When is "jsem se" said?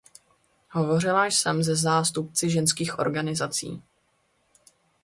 1.25-1.75